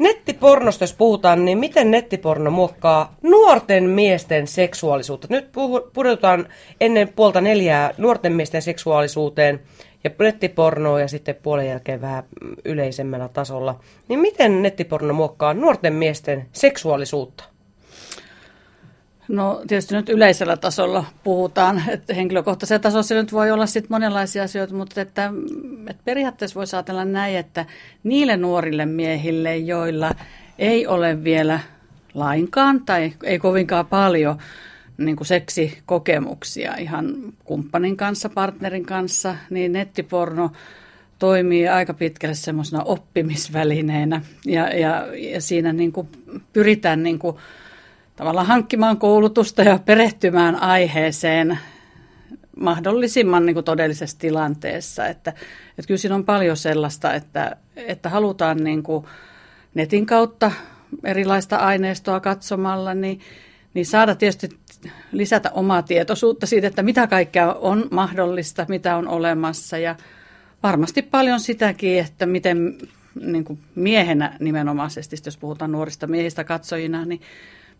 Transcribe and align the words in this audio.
Nettipornosta 0.00 0.82
jos 0.82 0.92
puhutaan, 0.92 1.44
niin 1.44 1.58
miten 1.58 1.90
nettiporno 1.90 2.50
muokkaa 2.50 3.16
nuorten 3.22 3.84
miesten 3.84 4.46
seksuaalisuutta? 4.46 5.26
Nyt 5.30 5.52
puhutaan 5.92 6.48
ennen 6.80 7.08
puolta 7.08 7.40
neljää 7.40 7.94
nuorten 7.98 8.32
miesten 8.32 8.62
seksuaalisuuteen 8.62 9.60
ja 10.04 10.10
nettipornoa 10.18 11.00
ja 11.00 11.08
sitten 11.08 11.34
puolen 11.34 11.68
jälkeen 11.68 12.00
vähän 12.00 12.24
yleisemmällä 12.64 13.28
tasolla. 13.28 13.80
Niin 14.08 14.20
miten 14.20 14.62
nettiporno 14.62 15.14
muokkaa 15.14 15.54
nuorten 15.54 15.92
miesten 15.92 16.48
seksuaalisuutta? 16.52 17.44
No 19.30 19.62
tietysti 19.68 19.94
nyt 19.94 20.08
yleisellä 20.08 20.56
tasolla 20.56 21.04
puhutaan, 21.24 21.82
että 21.88 22.14
henkilökohtaisella 22.14 22.78
tasolla 22.78 23.22
nyt 23.22 23.32
voi 23.32 23.50
olla 23.50 23.66
sitten 23.66 23.92
monenlaisia 23.94 24.42
asioita, 24.42 24.74
mutta 24.74 25.00
että, 25.00 25.32
että 25.90 26.02
periaatteessa 26.04 26.58
voisi 26.58 26.76
ajatella 26.76 27.04
näin, 27.04 27.36
että 27.36 27.66
niille 28.02 28.36
nuorille 28.36 28.86
miehille, 28.86 29.56
joilla 29.56 30.10
ei 30.58 30.86
ole 30.86 31.24
vielä 31.24 31.60
lainkaan 32.14 32.80
tai 32.84 33.12
ei 33.22 33.38
kovinkaan 33.38 33.86
paljon 33.86 34.38
niin 34.98 35.16
kuin 35.16 35.26
seksikokemuksia 35.26 36.76
ihan 36.76 37.14
kumppanin 37.44 37.96
kanssa, 37.96 38.28
partnerin 38.28 38.86
kanssa, 38.86 39.36
niin 39.50 39.72
nettiporno 39.72 40.52
toimii 41.18 41.68
aika 41.68 41.94
pitkälle 41.94 42.34
semmoisena 42.34 42.82
oppimisvälineenä. 42.82 44.22
Ja, 44.46 44.78
ja, 44.78 45.06
ja 45.16 45.40
siinä 45.40 45.72
niin 45.72 45.92
kuin 45.92 46.08
pyritään 46.52 47.02
niin 47.02 47.18
kuin 47.18 47.36
tavallaan 48.20 48.46
hankkimaan 48.46 48.96
koulutusta 48.96 49.62
ja 49.62 49.78
perehtymään 49.84 50.56
aiheeseen 50.56 51.58
mahdollisimman 52.56 53.46
niin 53.46 53.54
kuin 53.54 53.64
todellisessa 53.64 54.18
tilanteessa. 54.18 55.06
Että, 55.06 55.30
että 55.78 55.86
kyllä 55.86 55.98
siinä 55.98 56.14
on 56.14 56.24
paljon 56.24 56.56
sellaista, 56.56 57.14
että, 57.14 57.56
että 57.76 58.08
halutaan 58.08 58.56
niin 58.64 58.82
kuin 58.82 59.04
netin 59.74 60.06
kautta 60.06 60.52
erilaista 61.04 61.56
aineistoa 61.56 62.20
katsomalla, 62.20 62.94
niin, 62.94 63.20
niin 63.74 63.86
saada 63.86 64.14
tietysti 64.14 64.48
lisätä 65.12 65.50
omaa 65.50 65.82
tietoisuutta 65.82 66.46
siitä, 66.46 66.66
että 66.66 66.82
mitä 66.82 67.06
kaikkea 67.06 67.52
on 67.52 67.88
mahdollista, 67.90 68.66
mitä 68.68 68.96
on 68.96 69.08
olemassa 69.08 69.78
ja 69.78 69.96
varmasti 70.62 71.02
paljon 71.02 71.40
sitäkin, 71.40 71.98
että 71.98 72.26
miten 72.26 72.78
niin 73.14 73.44
kuin 73.44 73.58
miehenä 73.74 74.36
nimenomaisesti, 74.40 75.16
jos 75.26 75.36
puhutaan 75.36 75.72
nuorista 75.72 76.06
miehistä 76.06 76.44
katsojina, 76.44 77.04
niin 77.04 77.20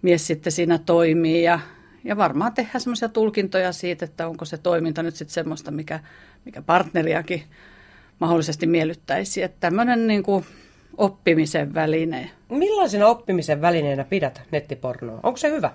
mies 0.03 0.27
sitten 0.27 0.53
siinä 0.53 0.79
toimii 0.79 1.43
ja, 1.43 1.61
ja 2.05 2.17
varmaan 2.17 2.53
tehdään 2.53 2.81
semmoisia 2.81 3.09
tulkintoja 3.09 3.73
siitä, 3.73 4.05
että 4.05 4.29
onko 4.29 4.45
se 4.45 4.59
toiminta 4.59 5.03
nyt 5.03 5.17
sitten 5.17 5.34
semmoista, 5.34 5.70
mikä, 5.70 6.01
mikä 6.45 6.62
partneriakin 6.62 7.43
mahdollisesti 8.19 8.67
miellyttäisi. 8.67 9.43
Että 9.43 9.56
tämmöinen 9.61 10.06
niin 10.06 10.23
kuin 10.23 10.45
oppimisen 10.97 11.75
väline. 11.75 12.31
Millaisena 12.48 13.06
oppimisen 13.06 13.61
välineenä 13.61 14.05
pidät 14.05 14.43
nettipornoa? 14.51 15.21
Onko 15.23 15.37
se 15.37 15.51
hyvä? 15.51 15.71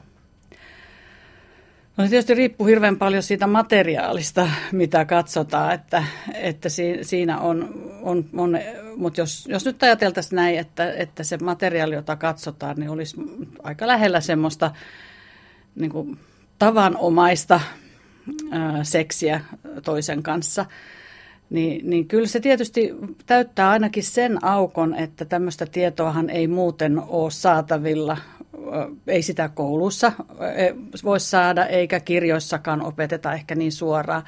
No 1.97 2.03
se 2.03 2.09
tietysti 2.09 2.33
riippuu 2.33 2.67
hirveän 2.67 2.97
paljon 2.97 3.23
siitä 3.23 3.47
materiaalista, 3.47 4.49
mitä 4.71 5.05
katsotaan, 5.05 5.73
että, 5.73 6.03
että 6.33 6.69
siinä 7.01 7.39
on, 7.39 7.83
on, 8.01 8.25
on 8.37 8.59
mutta 8.95 9.21
jos, 9.21 9.47
jos 9.49 9.65
nyt 9.65 9.83
ajateltaisiin 9.83 10.35
näin, 10.35 10.59
että, 10.59 10.93
että 10.93 11.23
se 11.23 11.37
materiaali, 11.37 11.95
jota 11.95 12.15
katsotaan, 12.15 12.75
niin 12.77 12.89
olisi 12.89 13.17
aika 13.63 13.87
lähellä 13.87 14.21
semmoista 14.21 14.71
niin 15.75 15.91
kuin 15.91 16.17
tavanomaista 16.59 17.59
ää, 18.51 18.83
seksiä 18.83 19.41
toisen 19.83 20.23
kanssa, 20.23 20.65
niin, 21.49 21.89
niin 21.89 22.07
kyllä 22.07 22.27
se 22.27 22.39
tietysti 22.39 22.93
täyttää 23.25 23.69
ainakin 23.69 24.03
sen 24.03 24.45
aukon, 24.45 24.95
että 24.95 25.25
tämmöistä 25.25 25.65
tietoahan 25.65 26.29
ei 26.29 26.47
muuten 26.47 26.99
ole 26.99 27.31
saatavilla 27.31 28.17
ei 29.07 29.21
sitä 29.21 29.49
koulussa 29.49 30.11
voi 31.03 31.19
saada, 31.19 31.65
eikä 31.65 31.99
kirjoissakaan 31.99 32.81
opeteta 32.81 33.33
ehkä 33.33 33.55
niin 33.55 33.71
suoraan. 33.71 34.23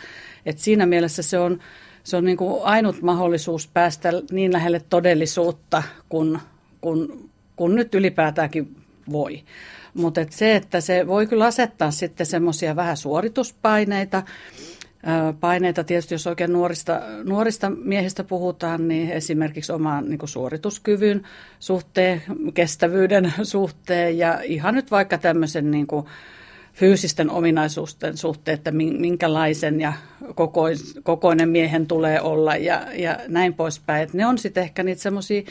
Et 0.46 0.60
siinä 0.60 0.86
mielessä 0.86 1.24
se 1.24 1.40
on, 1.40 1.60
se 2.04 2.18
on 2.18 2.26
niin 2.26 2.38
kuin 2.38 2.64
ainut 2.64 3.02
mahdollisuus 3.02 3.68
päästä 3.68 4.10
niin 4.32 4.54
lähelle 4.54 4.82
todellisuutta, 4.90 5.84
kun, 6.10 6.40
kun, 6.82 7.30
kun 7.56 7.76
nyt 7.76 7.96
ylipäätäänkin 7.96 8.76
voi. 9.12 9.44
Mutta 9.94 10.22
et 10.22 10.32
se, 10.32 10.56
että 10.56 10.82
se 10.82 11.08
voi 11.08 11.28
kyllä 11.28 11.46
asettaa 11.46 11.92
sitten 11.92 12.26
semmoisia 12.26 12.76
vähän 12.76 12.98
suorituspaineita, 12.98 14.24
paineita 15.40 15.84
tietysti, 15.84 16.14
jos 16.14 16.28
oikein 16.28 16.54
nuorista, 16.54 17.02
nuorista 17.24 17.70
miehistä 17.70 18.24
puhutaan, 18.24 18.88
niin 18.88 19.12
esimerkiksi 19.12 19.72
oman 19.72 20.10
niin 20.10 20.20
suorituskyvyn 20.26 21.24
suhteen, 21.60 22.24
kestävyyden 22.54 23.34
suhteen 23.44 24.18
ja 24.18 24.42
ihan 24.44 24.76
nyt 24.76 24.92
vaikka 24.92 25.18
tämmöisen 25.18 25.72
niin 25.72 25.88
kuin, 25.88 26.06
fyysisten 26.74 27.30
ominaisuusten 27.30 28.18
suhteen, 28.18 28.56
että 28.56 28.72
minkälaisen 28.72 29.82
ja 29.82 29.94
kokoinen 31.04 31.50
miehen 31.50 31.88
tulee 31.88 32.22
olla 32.22 32.56
ja, 32.56 32.88
ja 32.96 33.20
näin 33.28 33.54
poispäin. 33.54 34.04
Et 34.04 34.14
ne 34.14 34.26
on 34.26 34.38
sitten 34.38 34.64
ehkä 34.64 34.84
niitä 34.84 35.02
semmoisia 35.02 35.42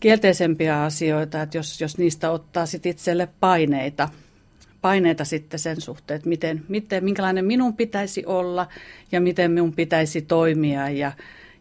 kielteisempiä 0.00 0.82
asioita, 0.82 1.42
että 1.42 1.58
jos, 1.58 1.80
jos 1.80 1.98
niistä 1.98 2.30
ottaa 2.30 2.66
sitten 2.66 2.90
itselle 2.90 3.28
paineita– 3.40 4.08
paineita 4.80 5.24
sitten 5.24 5.60
sen 5.60 5.80
suhteen, 5.80 6.16
että 6.16 6.28
miten, 6.28 6.64
miten, 6.68 7.04
minkälainen 7.04 7.44
minun 7.44 7.76
pitäisi 7.76 8.26
olla 8.26 8.68
ja 9.12 9.20
miten 9.20 9.50
minun 9.50 9.72
pitäisi 9.72 10.22
toimia. 10.22 10.88
Ja, 10.88 11.12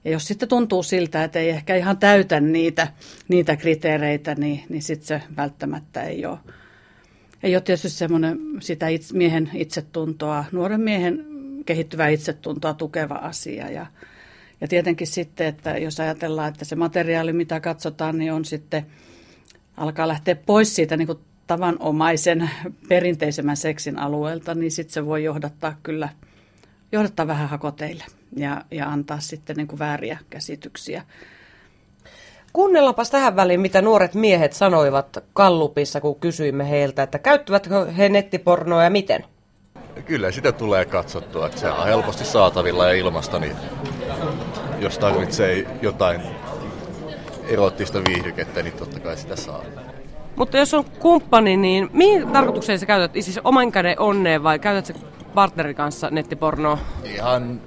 ja 0.06 0.12
jos 0.12 0.28
sitten 0.28 0.50
tuntuu 0.50 0.84
siltä, 0.84 1.24
että 1.24 1.40
ei 1.40 1.50
ehkä 1.50 1.76
ihan 1.76 1.98
täytä 1.98 2.40
niitä, 2.40 2.88
niitä 3.28 3.56
kriteereitä, 3.56 4.36
niin, 4.36 4.64
niin 4.70 4.82
sitten 4.82 5.08
se 5.08 5.22
välttämättä 5.38 6.04
ei 6.04 6.26
ole. 6.26 6.38
Ei 7.44 7.56
ole 7.56 7.62
tietysti 7.62 7.90
semmoinen 7.90 8.40
sitä 8.60 8.88
itse, 8.88 9.18
miehen 9.18 9.50
itsetuntoa, 9.54 10.46
nuoren 10.52 10.82
miehen 10.82 11.26
kehittyvää 11.66 12.08
itsetuntoa 12.08 12.74
tukeva 12.74 13.16
asia. 13.16 13.72
Ja, 13.72 13.86
ja 14.62 14.68
tietenkin 14.68 15.08
sitten, 15.08 15.48
että 15.48 15.78
jos 15.78 16.00
ajatellaan, 16.00 16.50
että 16.50 16.66
se 16.66 16.76
materiaali, 16.76 17.34
mitä 17.34 17.60
katsotaan, 17.60 18.18
niin 18.18 18.34
on 18.34 18.46
sitten, 18.46 18.86
alkaa 19.78 20.08
lähteä 20.08 20.36
pois 20.36 20.76
siitä 20.76 20.98
niin 20.98 21.08
kuin 21.08 21.20
tavanomaisen 21.48 22.50
perinteisemmän 22.90 23.58
seksin 23.58 24.00
alueelta, 24.00 24.56
niin 24.56 24.72
sitten 24.72 24.94
se 24.94 25.06
voi 25.06 25.24
johdattaa 25.24 25.76
kyllä 25.84 26.10
johdattaa 26.92 27.28
vähän 27.28 27.50
hakoteille 27.50 28.04
ja, 28.36 28.62
ja 28.72 28.90
antaa 28.90 29.20
sitten 29.20 29.56
niin 29.56 29.68
kuin 29.68 29.80
vääriä 29.80 30.18
käsityksiä. 30.30 31.04
Kuunnellaanpas 32.54 33.10
tähän 33.10 33.36
väliin, 33.36 33.60
mitä 33.60 33.82
nuoret 33.82 34.14
miehet 34.14 34.54
sanoivat 34.54 35.24
Kallupissa, 35.34 36.02
kun 36.02 36.20
kysyimme 36.20 36.70
heiltä, 36.70 37.04
että 37.04 37.20
käyttävätkö 37.20 37.86
he 37.86 38.10
nettipornoa 38.10 38.84
ja 38.84 38.90
miten? 38.90 39.26
Kyllä 40.06 40.32
sitä 40.32 40.52
tulee 40.52 40.86
katsottua, 40.86 41.46
että 41.46 41.60
se 41.60 41.72
on 41.72 41.86
helposti 41.86 42.26
saatavilla 42.26 42.86
ja 42.88 42.94
ilmasta, 42.94 43.40
niin 43.40 43.56
jos 44.80 44.98
tarvitsee 44.98 45.66
jotain 45.82 46.22
erottista 47.48 48.00
viihdykettä, 48.08 48.64
niin 48.64 48.74
totta 48.74 49.00
kai 49.00 49.18
sitä 49.18 49.36
saa. 49.36 49.64
Mutta 50.38 50.58
jos 50.58 50.74
on 50.74 50.86
kumppani, 51.00 51.58
niin 51.58 51.90
mihin 51.94 52.28
tarkoitukseen 52.28 52.80
sä 52.80 52.86
käytät? 52.86 53.12
Siis 53.14 53.40
oman 53.44 53.72
käden 53.72 54.00
onneen 54.00 54.44
vai 54.44 54.60
käytätkö 54.60 55.00
partnerin 55.34 55.76
kanssa 55.76 56.10
nettipornoa? 56.12 56.78
Ihan 57.04 57.62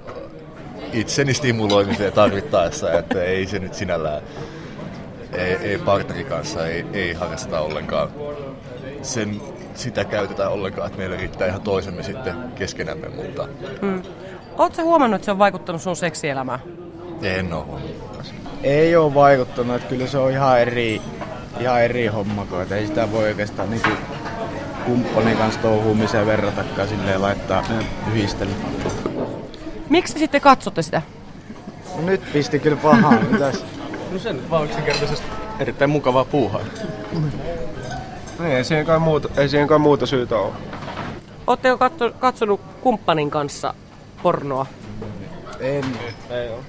itseni 0.93 1.33
stimuloimiseen 1.33 2.13
tarvittaessa, 2.13 2.93
että 2.93 3.23
ei 3.23 3.47
se 3.47 3.59
nyt 3.59 3.73
sinällään, 3.73 4.21
ei, 5.33 5.55
ei 5.55 5.77
partnerin 5.77 6.25
kanssa 6.25 6.67
ei, 6.67 6.85
ei 6.93 7.13
harrasta 7.13 7.59
ollenkaan. 7.59 8.09
Sen, 9.01 9.41
sitä 9.75 10.05
käytetään 10.05 10.51
ollenkaan, 10.51 10.87
että 10.87 10.97
meillä 10.97 11.17
riittää 11.17 11.47
ihan 11.47 11.61
toisemme 11.61 12.03
sitten 12.03 12.33
keskenämme, 12.55 13.09
mutta... 13.09 13.47
Hmm. 13.81 14.01
Oletko 14.57 14.83
huomannut, 14.83 15.15
että 15.15 15.25
se 15.25 15.31
on 15.31 15.39
vaikuttanut 15.39 15.81
sun 15.81 15.95
seksielämään? 15.95 16.59
En 17.21 17.53
ole 17.53 17.63
huomannut. 17.63 18.11
Ei 18.63 18.95
ole 18.95 19.13
vaikuttanut, 19.13 19.75
että 19.75 19.87
kyllä 19.87 20.07
se 20.07 20.17
on 20.17 20.31
ihan 20.31 20.61
eri, 20.61 21.01
ihan 21.61 21.81
eri 21.81 22.07
homma, 22.07 22.45
kun 22.45 22.73
ei 22.73 22.87
sitä 22.87 23.11
voi 23.11 23.23
oikeastaan 23.23 23.69
niin 23.69 23.81
kuin 23.81 23.97
kumppanin 24.85 25.37
kanssa 25.37 25.61
touhuumiseen 25.61 26.25
verratakaan 26.25 26.87
silleen 26.87 27.21
laittaa 27.21 27.63
yhdistellä. 28.11 28.53
Miksi 29.89 30.19
sitten 30.19 30.41
katsotte 30.41 30.81
sitä? 30.81 31.01
No 31.95 32.01
nyt 32.05 32.21
pisti 32.33 32.59
kyllä 32.59 32.77
pahaa. 32.77 33.11
Mitäs? 33.31 33.65
No 34.11 34.19
sen 34.19 34.35
nyt 34.35 34.49
vaan 34.49 34.65
yksinkertaisesti 34.65 35.27
erittäin 35.59 35.89
mukavaa 35.89 36.25
puuhaa. 36.25 36.61
Niin, 38.39 38.51
ei 38.57 38.63
siihen 38.63 38.85
kai 38.85 38.99
muuta, 38.99 39.29
ei 39.37 39.49
siihen 39.49 39.67
kai 39.67 39.79
muuta 39.79 40.05
syytä 40.05 40.37
ole. 40.37 40.53
Oletteko 41.47 41.77
katso, 41.77 42.11
katsonut 42.19 42.61
kumppanin 42.81 43.31
kanssa 43.31 43.73
pornoa? 44.23 44.65
En. 45.59 45.85
Ei 46.29 46.49
ole. 46.49 46.63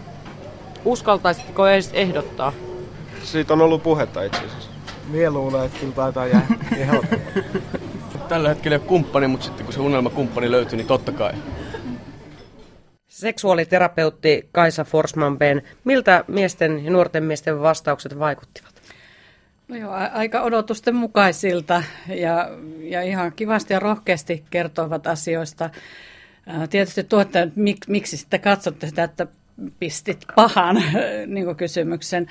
Uskaltaisitko 0.85 1.69
edes 1.69 1.91
ehdottaa? 1.93 2.53
Siitä 3.23 3.53
on 3.53 3.61
ollut 3.61 3.83
puhetta 3.83 4.23
itse 4.23 4.39
asiassa. 4.39 4.72
Mie 5.13 5.31
luulen, 5.31 5.67
että 5.67 5.79
kyllä 5.79 5.93
taitaa 5.93 6.27
jää 6.27 6.47
Tällä 8.29 8.49
hetkellä 8.49 8.75
ei 8.75 8.81
ole 8.81 8.89
kumppani, 8.89 9.27
mutta 9.27 9.47
sitten 9.47 9.65
kun 9.65 9.73
se 9.75 9.81
unelmakumppani 9.81 10.51
löytyy, 10.51 10.77
niin 10.77 10.87
totta 10.87 11.13
kai. 11.13 11.33
Seksuaaliterapeutti 13.09 14.49
Kaisa 14.53 14.85
Forsman 14.85 15.39
Miltä 15.85 16.25
miesten 16.29 16.85
ja 16.85 16.91
nuorten 16.91 17.25
miesten 17.25 17.61
vastaukset 17.61 18.19
vaikuttivat? 18.19 18.73
No 19.69 19.77
joo, 19.77 19.93
aika 20.13 20.43
odotusten 20.43 20.95
mukaisilta 20.95 21.83
ja, 22.09 22.51
ja 22.81 23.03
ihan 23.03 23.33
kivasti 23.33 23.75
ja 23.75 23.81
rohkeasti 23.81 24.45
kertovat 24.51 25.07
asioista. 25.07 25.71
Tietysti 26.71 27.05
tuottajat, 27.05 27.57
mik, 27.57 27.79
miksi 27.89 28.17
sitten 28.17 28.41
katsotte 28.41 28.87
sitä, 28.89 29.05
että 29.05 29.27
pistit 29.79 30.25
pahan 30.35 30.77
niin 31.27 31.57
kysymyksen, 31.57 32.27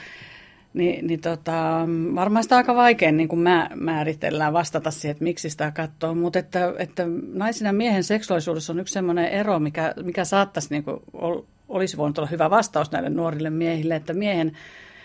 niin, 0.73 1.07
niin 1.07 1.21
tota, 1.21 1.87
varmaan 2.15 2.43
sitä 2.43 2.55
aika 2.55 2.75
vaikea 2.75 3.11
niin 3.11 3.27
kuin 3.27 3.39
mä, 3.39 3.69
määritellään 3.75 4.53
vastata 4.53 4.91
siihen, 4.91 5.11
että 5.11 5.23
miksi 5.23 5.49
sitä 5.49 5.71
katsoo. 5.71 6.15
Mutta 6.15 6.39
että, 6.39 6.73
että 6.77 7.03
naisen 7.33 7.65
ja 7.65 7.73
miehen 7.73 8.03
seksuaalisuudessa 8.03 8.73
on 8.73 8.79
yksi 8.79 8.93
sellainen 8.93 9.27
ero, 9.27 9.59
mikä, 9.59 9.93
mikä 10.03 10.25
saattaisi, 10.25 10.67
niin 10.71 10.83
kuin, 10.83 10.97
olisi 11.69 11.97
voinut 11.97 12.17
olla 12.17 12.29
hyvä 12.29 12.49
vastaus 12.49 12.91
näille 12.91 13.09
nuorille 13.09 13.49
miehille, 13.49 13.95
että 13.95 14.13
miehen 14.13 14.51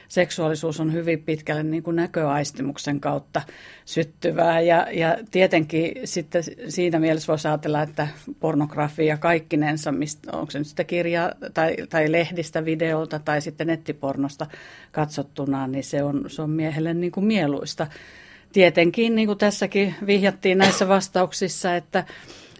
seksuaalisuus 0.09 0.81
on 0.81 0.93
hyvin 0.93 1.23
pitkälle 1.23 1.63
niin 1.63 1.83
kuin 1.83 1.97
näköaistimuksen 1.97 3.01
kautta 3.01 3.43
syttyvää. 3.85 4.61
Ja, 4.61 4.87
ja 4.93 5.17
tietenkin 5.31 5.93
sitten 6.05 6.43
siinä 6.69 6.99
mielessä 6.99 7.33
voisi 7.33 7.49
ajatella, 7.49 7.83
että 7.83 8.09
pornografia 8.41 9.17
kaikkinensa, 9.17 9.93
mistä, 9.93 10.37
onko 10.37 10.51
se 10.51 10.59
nyt 10.59 10.67
sitä 10.67 10.85
kirjaa 10.85 11.33
tai, 11.55 11.77
tai 11.91 12.13
lehdistä, 12.13 12.65
videolta 12.65 13.19
tai 13.19 13.41
sitten 13.41 13.67
nettipornosta 13.67 14.47
katsottuna, 14.93 15.67
niin 15.67 15.85
se 15.85 16.03
on, 16.03 16.25
se 16.27 16.43
on 16.43 16.51
miehelle 16.51 16.95
niin 16.95 17.13
kuin 17.13 17.27
mieluista. 17.27 17.87
Tietenkin, 18.53 19.15
niin 19.15 19.27
kuin 19.27 19.39
tässäkin 19.39 19.95
vihjattiin 20.07 20.59
näissä 20.59 20.89
vastauksissa, 20.89 21.77
että 21.77 22.05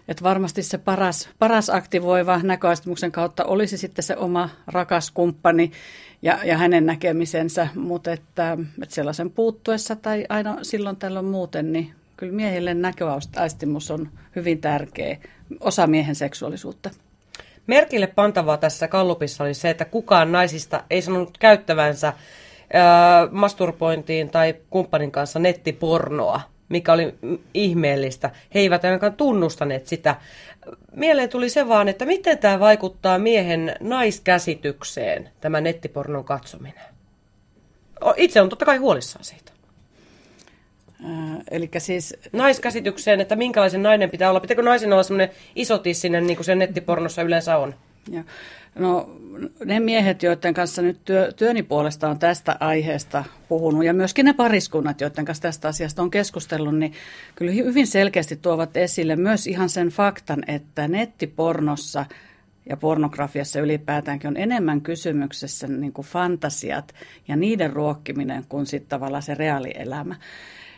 että 0.07 0.23
varmasti 0.23 0.63
se 0.63 0.77
paras, 0.77 1.29
paras 1.39 1.69
aktivoiva 1.69 2.39
näköastumuksen 2.43 3.11
kautta 3.11 3.45
olisi 3.45 3.77
sitten 3.77 4.03
se 4.03 4.15
oma 4.17 4.49
rakas 4.67 5.11
kumppani 5.11 5.71
ja, 6.21 6.39
ja 6.43 6.57
hänen 6.57 6.85
näkemisensä, 6.85 7.67
mutta 7.75 8.11
että, 8.11 8.57
että 8.83 8.95
sellaisen 8.95 9.31
puuttuessa 9.31 9.95
tai 9.95 10.25
aina 10.29 10.57
silloin 10.61 10.95
tällöin 10.95 11.25
muuten, 11.25 11.73
niin 11.73 11.91
kyllä 12.17 12.33
miehille 12.33 12.73
näköaistimus 12.73 13.91
on 13.91 14.09
hyvin 14.35 14.61
tärkeä 14.61 15.17
osa 15.59 15.87
miehen 15.87 16.15
seksuaalisuutta. 16.15 16.89
Merkille 17.67 18.07
pantavaa 18.07 18.57
tässä 18.57 18.87
kallupissa 18.87 19.43
oli 19.43 19.53
se, 19.53 19.69
että 19.69 19.85
kukaan 19.85 20.31
naisista 20.31 20.83
ei 20.89 21.01
sanonut 21.01 21.37
käyttävänsä 21.37 22.13
masturbointiin 23.31 24.29
tai 24.29 24.55
kumppanin 24.69 25.11
kanssa 25.11 25.39
nettipornoa 25.39 26.41
mikä 26.69 26.93
oli 26.93 27.15
ihmeellistä. 27.53 28.29
He 28.53 28.59
eivät 28.59 28.85
ainakaan 28.85 29.13
tunnustaneet 29.13 29.87
sitä. 29.87 30.15
Mieleen 30.95 31.29
tuli 31.29 31.49
se 31.49 31.67
vaan, 31.67 31.87
että 31.87 32.05
miten 32.05 32.37
tämä 32.37 32.59
vaikuttaa 32.59 33.19
miehen 33.19 33.75
naiskäsitykseen, 33.79 35.29
tämä 35.41 35.61
nettipornon 35.61 36.23
katsominen. 36.23 36.83
Itse 38.15 38.41
on 38.41 38.49
totta 38.49 38.65
kai 38.65 38.77
huolissaan 38.77 39.25
siitä. 39.25 39.51
Äh, 41.05 41.37
eli 41.51 41.69
siis... 41.77 42.15
Naiskäsitykseen, 42.31 43.21
että 43.21 43.35
minkälaisen 43.35 43.83
nainen 43.83 44.09
pitää 44.09 44.29
olla. 44.29 44.39
Pitääkö 44.39 44.61
naisen 44.61 44.93
olla 44.93 45.03
semmoinen 45.03 45.29
isotissinen, 45.55 46.27
niin 46.27 46.37
kuin 46.37 46.45
se 46.45 46.55
nettipornossa 46.55 47.21
yleensä 47.21 47.57
on? 47.57 47.75
Ja, 48.11 48.23
no 48.77 49.09
ne 49.65 49.79
miehet, 49.79 50.23
joiden 50.23 50.53
kanssa 50.53 50.81
nyt 50.81 50.99
työ, 51.05 51.31
työni 51.31 51.63
puolesta 51.63 52.09
on 52.09 52.19
tästä 52.19 52.57
aiheesta 52.59 53.23
puhunut 53.49 53.85
ja 53.85 53.93
myöskin 53.93 54.25
ne 54.25 54.33
pariskunnat, 54.33 55.01
joiden 55.01 55.25
kanssa 55.25 55.41
tästä 55.41 55.67
asiasta 55.67 56.01
on 56.01 56.11
keskustellut, 56.11 56.77
niin 56.77 56.93
kyllä 57.35 57.51
hyvin 57.51 57.87
selkeästi 57.87 58.35
tuovat 58.35 58.77
esille 58.77 59.15
myös 59.15 59.47
ihan 59.47 59.69
sen 59.69 59.87
faktan, 59.89 60.43
että 60.47 60.87
nettipornossa 60.87 62.05
ja 62.69 62.77
pornografiassa 62.77 63.59
ylipäätäänkin 63.59 64.27
on 64.27 64.37
enemmän 64.37 64.81
kysymyksessä 64.81 65.67
niin 65.67 65.93
kuin 65.93 66.07
fantasiat 66.07 66.93
ja 67.27 67.35
niiden 67.35 67.73
ruokkiminen 67.73 68.45
kuin 68.49 68.65
sitten 68.65 68.89
tavallaan 68.89 69.23
se 69.23 69.35
reaalielämä. 69.35 70.15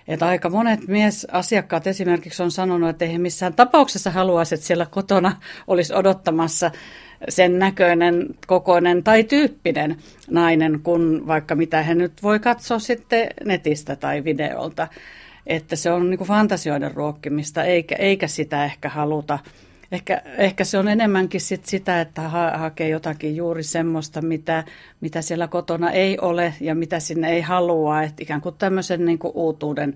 Että 0.09 0.27
aika 0.27 0.49
monet 0.49 0.87
miesasiakkaat 0.87 1.87
esimerkiksi 1.87 2.43
on 2.43 2.51
sanonut, 2.51 2.89
että 2.89 3.05
ei 3.05 3.13
he 3.13 3.17
missään 3.17 3.53
tapauksessa 3.53 4.11
haluaisi, 4.11 4.55
että 4.55 4.67
siellä 4.67 4.85
kotona 4.85 5.35
olisi 5.67 5.93
odottamassa 5.93 6.71
sen 7.29 7.59
näköinen, 7.59 8.25
kokoinen 8.47 9.03
tai 9.03 9.23
tyyppinen 9.23 9.97
nainen, 10.29 10.79
kun 10.83 11.23
vaikka 11.27 11.55
mitä 11.55 11.83
he 11.83 11.95
nyt 11.95 12.23
voi 12.23 12.39
katsoa 12.39 12.79
sitten 12.79 13.27
netistä 13.45 13.95
tai 13.95 14.23
videolta. 14.23 14.87
Että 15.47 15.75
se 15.75 15.91
on 15.91 16.09
niin 16.09 16.17
kuin 16.17 16.27
fantasioiden 16.27 16.93
ruokkimista, 16.93 17.63
eikä, 17.63 17.95
eikä 17.95 18.27
sitä 18.27 18.65
ehkä 18.65 18.89
haluta. 18.89 19.39
Ehkä, 19.91 20.21
ehkä 20.37 20.63
se 20.63 20.77
on 20.77 20.87
enemmänkin 20.87 21.41
sit 21.41 21.65
sitä, 21.65 22.01
että 22.01 22.21
ha- 22.21 22.57
hakee 22.57 22.89
jotakin 22.89 23.35
juuri 23.35 23.63
semmoista, 23.63 24.21
mitä, 24.21 24.63
mitä 25.01 25.21
siellä 25.21 25.47
kotona 25.47 25.91
ei 25.91 26.19
ole 26.19 26.53
ja 26.61 26.75
mitä 26.75 26.99
sinne 26.99 27.29
ei 27.29 27.41
halua. 27.41 28.03
Että 28.03 28.23
ikään 28.23 28.41
kuin 28.41 28.55
tämmöisen 28.55 29.05
niin 29.05 29.19
kuin 29.19 29.31
uutuuden, 29.35 29.95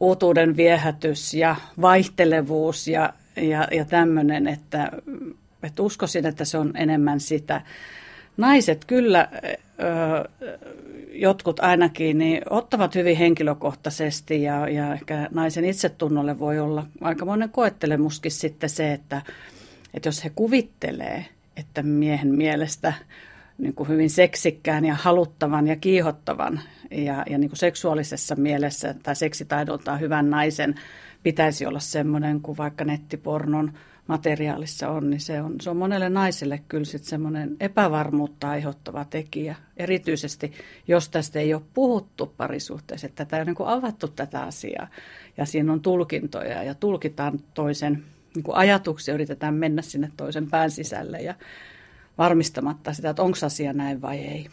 uutuuden 0.00 0.56
viehätys 0.56 1.34
ja 1.34 1.56
vaihtelevuus 1.80 2.88
ja, 2.88 3.12
ja, 3.36 3.68
ja 3.70 3.84
tämmöinen, 3.84 4.48
että 4.48 4.92
että 5.62 5.82
uskoisin, 5.82 6.26
että 6.26 6.44
se 6.44 6.58
on 6.58 6.72
enemmän 6.76 7.20
sitä. 7.20 7.60
Naiset 8.36 8.84
kyllä, 8.84 9.28
jotkut 11.12 11.60
ainakin, 11.60 12.18
niin 12.18 12.42
ottavat 12.50 12.94
hyvin 12.94 13.16
henkilökohtaisesti 13.16 14.42
ja, 14.42 14.68
ja 14.68 14.94
ehkä 14.94 15.28
naisen 15.30 15.64
itsetunnolle 15.64 16.38
voi 16.38 16.58
olla 16.58 16.86
aikamoinen 17.00 17.50
koettelemuskin 17.50 18.32
sitten 18.32 18.70
se, 18.70 18.92
että, 18.92 19.22
että 19.94 20.08
jos 20.08 20.24
he 20.24 20.30
kuvittelee, 20.34 21.26
että 21.56 21.82
miehen 21.82 22.34
mielestä 22.34 22.92
niin 23.58 23.74
kuin 23.74 23.88
hyvin 23.88 24.10
seksikkään 24.10 24.84
ja 24.84 24.94
haluttavan 24.94 25.66
ja 25.66 25.76
kiihottavan 25.76 26.60
ja, 26.90 27.24
ja 27.30 27.38
niin 27.38 27.50
kuin 27.50 27.58
seksuaalisessa 27.58 28.34
mielessä 28.34 28.94
tai 29.02 29.16
seksitaidoltaan 29.16 30.00
hyvän 30.00 30.30
naisen 30.30 30.74
pitäisi 31.22 31.66
olla 31.66 31.80
semmoinen 31.80 32.40
kuin 32.40 32.58
vaikka 32.58 32.84
nettipornon– 32.84 33.72
materiaalissa 34.06 34.88
on, 34.88 35.10
niin 35.10 35.20
se 35.20 35.42
on, 35.42 35.54
se 35.60 35.70
on 35.70 35.76
monelle 35.76 36.08
naiselle 36.08 36.62
kyllä 36.68 36.84
sitten 36.84 37.10
semmoinen 37.10 37.56
epävarmuutta 37.60 38.50
aiheuttava 38.50 39.04
tekijä. 39.04 39.56
Erityisesti, 39.76 40.52
jos 40.88 41.08
tästä 41.08 41.38
ei 41.38 41.54
ole 41.54 41.62
puhuttu 41.74 42.34
parisuhteessa, 42.36 43.06
että 43.06 43.24
tätä 43.24 43.36
ei 43.36 43.42
ole 43.42 43.54
niin 43.58 43.68
avattu 43.68 44.08
tätä 44.08 44.42
asiaa 44.42 44.88
ja 45.36 45.46
siinä 45.46 45.72
on 45.72 45.80
tulkintoja 45.80 46.62
ja 46.62 46.74
tulkitaan 46.74 47.40
toisen 47.54 48.04
niin 48.34 48.42
kuin 48.42 48.56
ajatuksia, 48.56 49.14
yritetään 49.14 49.54
mennä 49.54 49.82
sinne 49.82 50.12
toisen 50.16 50.50
pään 50.50 50.70
sisälle 50.70 51.20
ja 51.20 51.34
varmistamatta 52.18 52.92
sitä, 52.92 53.10
että 53.10 53.22
onko 53.22 53.38
asia 53.46 53.72
näin 53.72 54.02
vai 54.02 54.18
ei. 54.18 54.46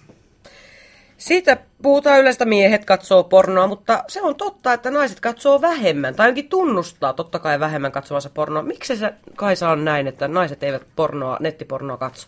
Siitä 1.20 1.58
puhutaan 1.82 2.20
yleistä 2.20 2.46
miehet 2.46 2.86
katsoo 2.86 3.24
pornoa, 3.24 3.68
mutta 3.68 4.04
se 4.08 4.22
on 4.22 4.36
totta, 4.36 4.74
että 4.74 4.92
naiset 4.92 5.20
katsoo 5.20 5.62
vähemmän, 5.62 6.16
tai 6.16 6.26
ainakin 6.26 6.50
tunnustaa 6.50 7.14
totta 7.14 7.40
kai 7.40 7.60
vähemmän 7.60 7.92
katsovansa 7.92 8.30
pornoa. 8.30 8.64
Miksi 8.64 8.98
se 8.98 9.14
Kaisa 9.36 9.70
on 9.70 9.86
näin, 9.86 10.08
että 10.08 10.28
naiset 10.28 10.64
eivät 10.64 10.82
pornoa, 10.96 11.38
nettipornoa 11.40 11.98
katso? 11.98 12.28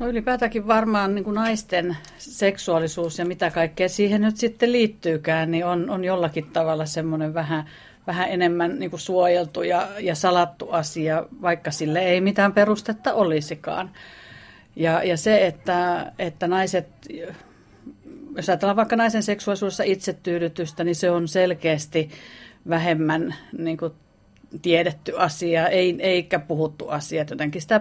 No 0.00 0.08
ylipäätäänkin 0.08 0.66
varmaan 0.66 1.14
niin 1.14 1.24
kuin 1.24 1.34
naisten 1.34 1.96
seksuaalisuus 2.18 3.18
ja 3.18 3.24
mitä 3.24 3.50
kaikkea 3.50 3.88
siihen 3.88 4.20
nyt 4.20 4.36
sitten 4.36 4.72
liittyykään, 4.72 5.50
niin 5.50 5.66
on, 5.66 5.90
on 5.90 6.04
jollakin 6.04 6.50
tavalla 6.52 6.86
semmoinen 6.86 7.34
vähän, 7.34 7.64
vähän 8.06 8.28
enemmän 8.28 8.78
niin 8.78 8.90
kuin 8.90 9.00
suojeltu 9.00 9.62
ja, 9.62 9.88
ja 9.98 10.14
salattu 10.14 10.68
asia, 10.70 11.24
vaikka 11.42 11.70
sille 11.70 11.98
ei 11.98 12.20
mitään 12.20 12.52
perustetta 12.52 13.14
olisikaan. 13.14 13.90
Ja, 14.76 15.04
ja 15.04 15.16
se, 15.16 15.46
että, 15.46 16.12
että 16.18 16.48
naiset, 16.48 16.88
jos 18.36 18.48
ajatellaan 18.48 18.76
vaikka 18.76 18.96
naisen 18.96 19.22
seksuaalisuudessa 19.22 19.82
itsetyydytystä, 19.82 20.84
niin 20.84 20.96
se 20.96 21.10
on 21.10 21.28
selkeästi 21.28 22.10
vähemmän 22.68 23.34
niin 23.58 23.76
kuin 23.76 23.92
tiedetty 24.62 25.12
asia, 25.16 25.68
ei, 25.68 25.96
eikä 25.98 26.38
puhuttu 26.38 26.88
asia. 26.88 27.24
Jotenkin 27.30 27.62
sitä 27.62 27.80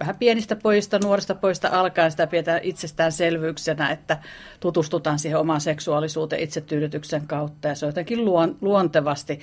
vähän 0.00 0.16
pienistä 0.16 0.56
pojista, 0.56 0.98
nuorista 0.98 1.34
pojista 1.34 1.68
alkaen 1.72 2.10
sitä 2.10 2.26
pidetään 2.26 2.60
itsestäänselvyyksenä, 2.62 3.90
että 3.90 4.18
tutustutaan 4.60 5.18
siihen 5.18 5.38
omaan 5.38 5.60
seksuaalisuuteen 5.60 6.42
itsetyydytyksen 6.42 7.26
kautta. 7.26 7.68
Ja 7.68 7.74
se 7.74 7.86
on 7.86 7.88
jotenkin 7.88 8.24
luontevasti 8.60 9.40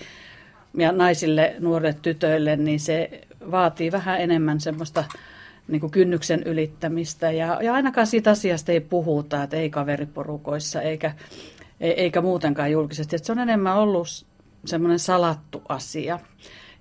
ja 0.77 0.91
naisille, 0.91 1.55
nuorille 1.59 1.95
tytöille, 2.01 2.55
niin 2.55 2.79
se 2.79 3.21
vaatii 3.51 3.91
vähän 3.91 4.21
enemmän 4.21 4.59
semmoista 4.59 5.03
niin 5.67 5.79
kuin 5.79 5.91
kynnyksen 5.91 6.43
ylittämistä. 6.43 7.31
Ja, 7.31 7.59
ja 7.61 7.73
ainakaan 7.73 8.07
siitä 8.07 8.31
asiasta 8.31 8.71
ei 8.71 8.81
puhuta, 8.81 9.43
että 9.43 9.57
ei 9.57 9.69
kaveriporukoissa 9.69 10.81
eikä, 10.81 11.13
eikä 11.79 12.21
muutenkaan 12.21 12.71
julkisesti. 12.71 13.15
Että 13.15 13.25
se 13.25 13.31
on 13.31 13.39
enemmän 13.39 13.75
ollut 13.75 14.25
semmoinen 14.65 14.99
salattu 14.99 15.61
asia. 15.69 16.19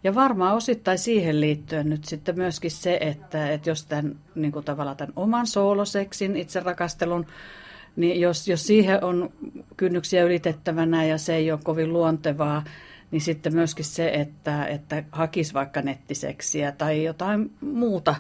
Ja 0.05 0.15
varmaan 0.15 0.55
osittain 0.55 0.99
siihen 0.99 1.41
liittyen 1.41 1.91
nyt 1.91 2.05
sitten 2.05 2.37
myöskin 2.37 2.71
se, 2.71 2.99
että, 3.01 3.51
että 3.51 3.71
jos 3.71 3.87
tämän, 3.87 4.17
niin 4.35 4.53
kuin 4.53 4.65
tavallaan 4.65 4.97
tämän 4.97 5.13
oman 5.17 5.47
sooloseksin, 5.47 6.37
itserakastelun, 6.37 7.27
niin 7.97 8.21
jos, 8.21 8.49
jos 8.49 8.67
siihen 8.67 9.05
on 9.05 9.33
kynnyksiä 9.77 10.25
ylitettävänä 10.25 11.05
ja 11.05 11.19
se 11.19 11.35
ei 11.35 11.53
ole 11.53 11.61
kovin 11.65 11.93
luontevaa, 11.93 12.65
niin 13.11 13.21
sitten 13.21 13.55
myöskin 13.55 13.85
se, 13.85 14.09
että, 14.09 14.67
että 14.67 15.05
hakisi 15.13 15.55
vaikka 15.55 15.83
nettiseksiä 15.83 16.73
tai 16.73 17.05
jotain 17.05 17.51
muuta 17.61 18.15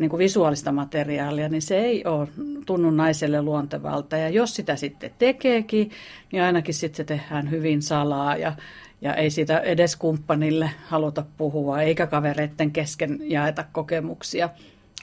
niin 0.00 0.10
kuin 0.10 0.18
visuaalista 0.18 0.72
materiaalia, 0.72 1.48
niin 1.48 1.62
se 1.62 1.78
ei 1.78 2.04
ole 2.04 2.28
tunnu 2.66 2.90
naiselle 2.90 3.42
luontevalta. 3.42 4.16
Ja 4.16 4.28
jos 4.28 4.56
sitä 4.56 4.76
sitten 4.76 5.10
tekeekin, 5.18 5.90
niin 6.32 6.42
ainakin 6.42 6.74
sitten 6.74 6.96
se 6.96 7.04
tehdään 7.04 7.50
hyvin 7.50 7.82
salaa 7.82 8.36
ja, 8.36 8.52
ja 9.00 9.14
ei 9.14 9.30
siitä 9.30 9.58
edes 9.58 9.96
kumppanille 9.96 10.70
haluta 10.86 11.24
puhua, 11.36 11.82
eikä 11.82 12.06
kavereiden 12.06 12.70
kesken 12.70 13.18
jaeta 13.22 13.64
kokemuksia 13.72 14.48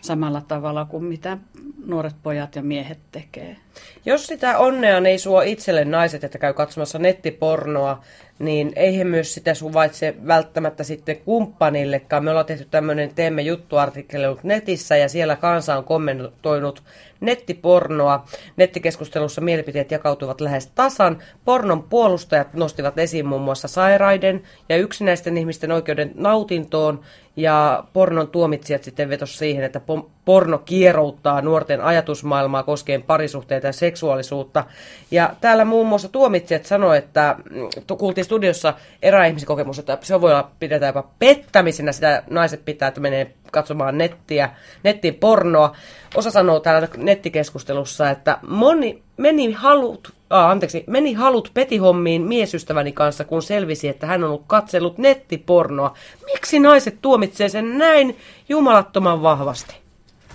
samalla 0.01 0.41
tavalla 0.41 0.85
kuin 0.85 1.03
mitä 1.03 1.37
nuoret 1.85 2.15
pojat 2.23 2.55
ja 2.55 2.61
miehet 2.61 2.99
tekee. 3.11 3.57
Jos 4.05 4.27
sitä 4.27 4.57
onnea 4.57 4.97
ei 4.97 5.17
suo 5.17 5.41
itselle 5.41 5.85
naiset, 5.85 6.23
että 6.23 6.37
käy 6.37 6.53
katsomassa 6.53 6.99
nettipornoa, 6.99 8.03
niin 8.39 8.73
ei 8.75 8.97
he 8.97 9.03
myös 9.03 9.33
sitä 9.33 9.53
suvaitse 9.53 10.15
välttämättä 10.27 10.83
sitten 10.83 11.17
kumppanillekaan. 11.17 12.23
Me 12.23 12.29
ollaan 12.29 12.45
tehty 12.45 12.67
tämmöinen 12.71 13.11
Teemme 13.15 13.41
juttuartikkeli 13.41 14.37
netissä 14.43 14.97
ja 14.97 15.09
siellä 15.09 15.35
kansa 15.35 15.77
on 15.77 15.83
kommentoinut 15.83 16.83
nettipornoa. 17.19 18.25
Nettikeskustelussa 18.57 19.41
mielipiteet 19.41 19.91
jakautuvat 19.91 20.41
lähes 20.41 20.67
tasan. 20.67 21.17
Pornon 21.45 21.83
puolustajat 21.83 22.53
nostivat 22.53 22.99
esiin 22.99 23.25
muun 23.25 23.41
muassa 23.41 23.67
sairaiden 23.67 24.43
ja 24.69 24.77
yksinäisten 24.77 25.37
ihmisten 25.37 25.71
oikeuden 25.71 26.11
nautintoon 26.15 26.99
ja 27.35 27.83
pornon 27.93 28.27
tuomitsijat 28.27 28.83
sitten 28.83 29.09
vetos 29.09 29.37
siihen, 29.37 29.63
että 29.63 29.81
porno 30.25 30.57
kierouttaa 30.57 31.41
nuorten 31.41 31.81
ajatusmaailmaa 31.81 32.63
koskien 32.63 33.03
parisuhteita 33.03 33.67
ja 33.67 33.73
seksuaalisuutta. 33.73 34.63
Ja 35.11 35.33
täällä 35.41 35.65
muun 35.65 35.87
muassa 35.87 36.09
tuomitsijat 36.09 36.65
sanoi, 36.65 36.97
että 36.97 37.35
mm, 37.49 37.97
kuultiin 37.97 38.25
studiossa 38.27 38.73
eräihmisen 39.01 39.47
kokemus, 39.47 39.79
että 39.79 39.97
se 40.01 40.21
voi 40.21 40.31
olla 40.31 40.51
pidetään 40.59 40.89
jopa 40.89 41.09
pettämisenä, 41.19 41.91
sitä 41.91 42.23
naiset 42.29 42.65
pitää, 42.65 42.87
että 42.87 43.01
menee 43.01 43.33
katsomaan 43.51 43.97
nettiä, 43.97 44.49
nettiin 44.83 45.15
pornoa. 45.15 45.75
Osa 46.15 46.31
sanoo 46.31 46.59
täällä 46.59 46.87
nettikeskustelussa, 46.97 48.09
että 48.09 48.37
moni, 48.47 49.01
meni 49.17 49.51
halut, 49.51 50.13
ah, 50.29 50.49
anteeksi, 50.49 50.83
meni 50.87 51.13
halut 51.13 51.51
petihommiin 51.53 52.21
miesystäväni 52.21 52.91
kanssa, 52.91 53.23
kun 53.23 53.41
selvisi, 53.41 53.87
että 53.87 54.07
hän 54.07 54.23
on 54.23 54.29
ollut 54.29 54.43
katsellut 54.47 54.97
nettipornoa. 54.97 55.93
Miksi 56.25 56.59
naiset 56.59 56.97
tuomitsee 57.01 57.49
sen 57.49 57.77
näin 57.77 58.17
jumalattoman 58.49 59.21
vahvasti? 59.21 59.75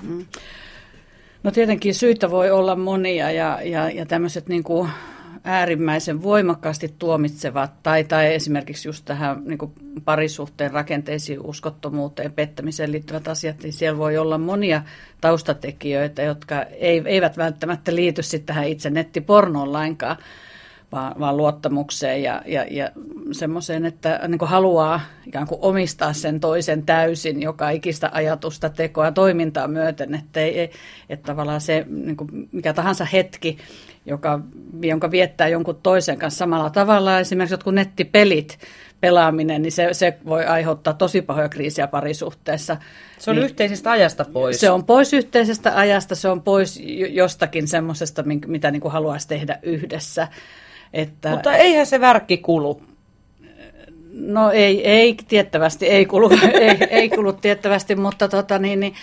Mm. 0.02 0.26
No 1.42 1.50
tietenkin 1.50 1.94
syitä 1.94 2.30
voi 2.30 2.50
olla 2.50 2.76
monia 2.76 3.30
ja, 3.30 3.58
ja, 3.62 3.90
ja 3.90 4.06
tämmöiset 4.06 4.48
niin 4.48 4.62
kuin 4.62 4.88
äärimmäisen 5.44 6.22
voimakkaasti 6.22 6.94
tuomitsevat 6.98 7.82
tai, 7.82 8.04
tai 8.04 8.34
esimerkiksi 8.34 8.88
just 8.88 9.04
tähän 9.04 9.42
niin 9.44 9.58
kuin 9.58 9.72
parisuhteen 10.04 10.70
rakenteisiin, 10.70 11.40
uskottomuuteen, 11.40 12.32
pettämiseen 12.32 12.92
liittyvät 12.92 13.28
asiat, 13.28 13.62
niin 13.62 13.72
siellä 13.72 13.98
voi 13.98 14.18
olla 14.18 14.38
monia 14.38 14.82
taustatekijöitä, 15.20 16.22
jotka 16.22 16.62
ei, 16.62 17.02
eivät 17.04 17.36
välttämättä 17.36 17.94
liity 17.94 18.22
sitten 18.22 18.46
tähän 18.46 18.68
itse 18.68 18.90
nettipornoon 18.90 19.72
lainkaan, 19.72 20.16
vaan, 20.92 21.14
vaan 21.20 21.36
luottamukseen 21.36 22.22
ja, 22.22 22.42
ja, 22.46 22.66
ja 22.70 22.90
semmoiseen, 23.32 23.86
että 23.86 24.20
niin 24.28 24.38
kuin 24.38 24.48
haluaa 24.48 25.00
ikään 25.26 25.46
kuin 25.46 25.58
omistaa 25.62 26.12
sen 26.12 26.40
toisen 26.40 26.82
täysin 26.82 27.42
joka 27.42 27.70
ikistä 27.70 28.10
ajatusta, 28.12 28.70
tekoa, 28.70 29.12
toimintaa 29.12 29.68
myöten, 29.68 30.14
että, 30.14 30.40
ei, 30.40 30.70
että 31.08 31.26
tavallaan 31.26 31.60
se 31.60 31.86
niin 31.88 32.16
kuin 32.16 32.48
mikä 32.52 32.72
tahansa 32.72 33.04
hetki, 33.04 33.58
joka, 34.06 34.40
jonka 34.80 35.10
viettää 35.10 35.48
jonkun 35.48 35.80
toisen 35.82 36.18
kanssa 36.18 36.38
samalla 36.38 36.70
tavalla, 36.70 37.18
esimerkiksi 37.18 37.54
jotkut 37.54 37.74
nettipelit, 37.74 38.58
pelaaminen, 39.02 39.62
niin 39.62 39.72
se, 39.72 39.88
se 39.92 40.18
voi 40.26 40.44
aiheuttaa 40.44 40.94
tosi 40.94 41.22
pahoja 41.22 41.48
kriisiä 41.48 41.86
parisuhteessa. 41.86 42.76
Se 43.18 43.30
on 43.30 43.36
niin, 43.36 43.44
yhteisestä 43.44 43.90
ajasta 43.90 44.24
pois. 44.24 44.60
Se 44.60 44.70
on 44.70 44.84
pois 44.84 45.12
yhteisestä 45.12 45.76
ajasta, 45.76 46.14
se 46.14 46.28
on 46.28 46.42
pois 46.42 46.80
jostakin 47.10 47.68
semmoisesta, 47.68 48.24
mitä 48.46 48.70
niin 48.70 48.80
kuin 48.80 48.92
haluaisi 48.92 49.28
tehdä 49.28 49.58
yhdessä. 49.62 50.28
Että, 50.92 51.30
Mutta 51.30 51.56
eihän 51.56 51.86
se 51.86 52.00
värkki 52.00 52.36
kulu. 52.36 52.82
No 54.12 54.50
ei, 54.50 54.88
ei 54.88 55.16
tiettävästi, 55.28 55.88
ei 55.88 56.06
kulu, 56.06 56.30
ei, 56.60 56.76
ei 56.90 57.08
kulu 57.08 57.32
tiettävästi, 57.32 57.96
mutta 57.96 58.28
tota 58.28 58.58
niin, 58.58 58.80
niin, 58.80 58.94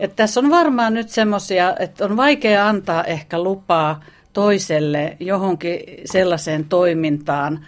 että 0.00 0.16
tässä 0.16 0.40
on 0.40 0.50
varmaan 0.50 0.94
nyt 0.94 1.08
semmoisia, 1.08 1.74
että 1.78 2.04
on 2.04 2.16
vaikea 2.16 2.68
antaa 2.68 3.04
ehkä 3.04 3.42
lupaa 3.42 4.00
toiselle 4.32 5.16
johonkin 5.20 5.80
sellaiseen 6.04 6.64
toimintaan, 6.64 7.66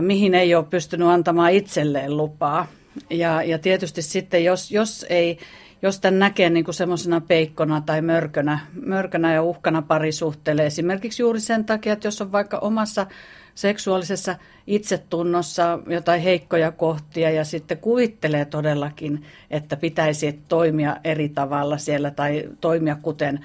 mihin 0.00 0.34
ei 0.34 0.54
ole 0.54 0.64
pystynyt 0.64 1.08
antamaan 1.08 1.52
itselleen 1.52 2.16
lupaa. 2.16 2.66
Ja, 3.10 3.42
ja 3.42 3.58
tietysti 3.58 4.02
sitten, 4.02 4.44
jos, 4.44 4.70
jos, 4.70 5.06
ei, 5.08 5.38
jos 5.82 6.00
tämän 6.00 6.18
näkee 6.18 6.50
niin 6.50 6.64
kuin 6.64 6.74
semmoisena 6.74 7.20
peikkona 7.20 7.80
tai 7.80 8.02
mörkönä, 8.02 8.58
mörkönä 8.86 9.34
ja 9.34 9.42
uhkana 9.42 9.82
parisuhteelle, 9.82 10.66
esimerkiksi 10.66 11.22
juuri 11.22 11.40
sen 11.40 11.64
takia, 11.64 11.92
että 11.92 12.06
jos 12.06 12.20
on 12.20 12.32
vaikka 12.32 12.58
omassa 12.58 13.06
seksuaalisessa 13.54 14.36
itsetunnossa 14.66 15.78
jotain 15.86 16.22
heikkoja 16.22 16.72
kohtia 16.72 17.30
ja 17.30 17.44
sitten 17.44 17.78
kuvittelee 17.78 18.44
todellakin, 18.44 19.22
että 19.50 19.76
pitäisi 19.76 20.40
toimia 20.48 20.96
eri 21.04 21.28
tavalla 21.28 21.78
siellä 21.78 22.10
tai 22.10 22.48
toimia 22.60 22.96
kuten 23.02 23.44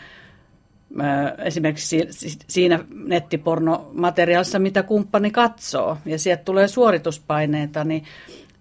esimerkiksi 1.46 2.08
siinä 2.48 2.80
nettipornomateriaalissa, 3.06 4.60
mitä 4.60 4.84
kumppani 4.84 5.32
katsoo, 5.32 5.98
ja 6.06 6.20
sieltä 6.20 6.44
tulee 6.44 6.68
suorituspaineita, 6.68 7.84
niin, 7.84 8.04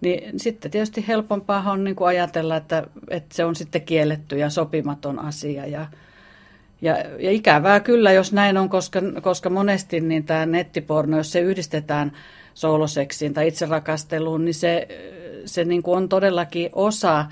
niin 0.01 0.39
sitten 0.39 0.71
tietysti 0.71 1.05
helpompaa 1.07 1.71
on 1.71 1.83
niin 1.83 1.95
kuin 1.95 2.07
ajatella, 2.07 2.55
että, 2.55 2.87
että 3.09 3.35
se 3.35 3.45
on 3.45 3.55
sitten 3.55 3.81
kielletty 3.81 4.37
ja 4.37 4.49
sopimaton 4.49 5.19
asia. 5.19 5.65
Ja, 5.65 5.87
ja, 6.81 6.97
ja 7.19 7.31
ikävää 7.31 7.79
kyllä, 7.79 8.11
jos 8.11 8.33
näin 8.33 8.57
on, 8.57 8.69
koska, 8.69 8.99
koska 9.21 9.49
monesti 9.49 9.99
niin 9.99 10.23
tämä 10.23 10.45
nettiporno, 10.45 11.17
jos 11.17 11.31
se 11.31 11.39
yhdistetään 11.39 12.11
sooloseksiin 12.53 13.33
tai 13.33 13.47
itserakasteluun, 13.47 14.45
niin 14.45 14.55
se, 14.55 14.87
se 15.45 15.65
niin 15.65 15.83
kuin 15.83 15.97
on 15.97 16.09
todellakin 16.09 16.69
osa 16.73 17.25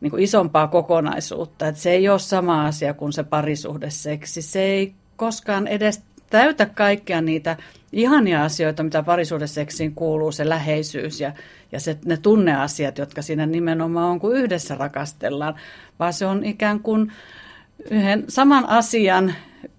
niin 0.00 0.10
kuin 0.10 0.22
isompaa 0.22 0.68
kokonaisuutta. 0.68 1.68
Että 1.68 1.80
se 1.80 1.90
ei 1.90 2.08
ole 2.08 2.18
sama 2.18 2.66
asia 2.66 2.94
kuin 2.94 3.12
se 3.12 3.24
parisuhdeseksi. 3.24 4.42
Se 4.42 4.62
ei 4.62 4.94
koskaan 5.16 5.66
edes 5.66 6.02
täytä 6.30 6.66
kaikkia 6.66 7.20
niitä 7.20 7.56
ihania 7.92 8.44
asioita, 8.44 8.82
mitä 8.82 9.02
parisuhdeseksiin 9.02 9.94
kuuluu, 9.94 10.32
se 10.32 10.48
läheisyys 10.48 11.20
ja, 11.20 11.32
ja 11.72 11.80
se, 11.80 11.98
ne 12.04 12.16
tunneasiat, 12.16 12.98
jotka 12.98 13.22
siinä 13.22 13.46
nimenomaan 13.46 14.10
on, 14.10 14.20
kun 14.20 14.36
yhdessä 14.36 14.74
rakastellaan, 14.74 15.54
vaan 15.98 16.12
se 16.12 16.26
on 16.26 16.44
ikään 16.44 16.80
kuin 16.80 17.12
yhden 17.90 18.24
saman 18.28 18.68
asian 18.68 19.34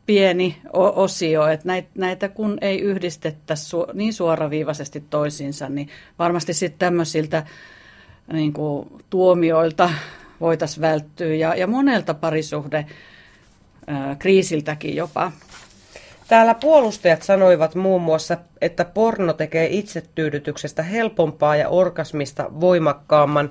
pieni 0.05 0.61
osio, 0.73 1.47
että 1.47 1.67
näitä, 1.67 1.89
näitä 1.95 2.29
kun 2.29 2.57
ei 2.61 2.79
yhdistetä 2.81 3.55
su, 3.55 3.85
niin 3.93 4.13
suoraviivaisesti 4.13 5.03
toisiinsa, 5.09 5.69
niin 5.69 5.89
varmasti 6.19 6.53
sitten 6.53 6.79
tämmöisiltä 6.79 7.43
niin 8.33 8.53
kuin 8.53 8.89
tuomioilta 9.09 9.89
voitaisiin 10.39 10.81
välttyä 10.81 11.35
ja, 11.35 11.55
ja 11.55 11.67
monelta 11.67 12.13
parisuhde 12.13 12.85
kriisiltäkin 14.19 14.95
jopa. 14.95 15.31
Täällä 16.29 16.53
puolustajat 16.53 17.23
sanoivat 17.23 17.75
muun 17.75 18.01
muassa, 18.01 18.37
että 18.61 18.85
porno 18.85 19.33
tekee 19.33 19.67
itsetyydytyksestä 19.71 20.83
helpompaa 20.83 21.55
ja 21.55 21.69
orgasmista 21.69 22.45
voimakkaamman. 22.59 23.49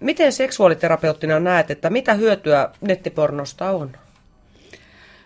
Miten 0.00 0.32
seksuaaliterapeuttina 0.32 1.40
näet, 1.40 1.70
että 1.70 1.90
mitä 1.90 2.14
hyötyä 2.14 2.70
nettipornosta 2.80 3.70
on? 3.70 3.90